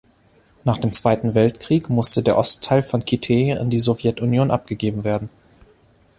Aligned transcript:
Nach 0.63 0.79
dem 0.79 0.93
Zweiten 0.93 1.35
Weltkrieg 1.35 1.87
musste 1.87 2.23
der 2.23 2.35
Ostteil 2.35 2.81
von 2.81 3.05
Kitee 3.05 3.53
an 3.53 3.69
die 3.69 3.77
Sowjetunion 3.77 4.49
abgegeben 4.49 5.03
werden. 5.03 5.29